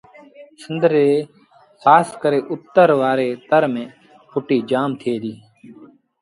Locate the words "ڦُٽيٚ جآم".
4.31-4.89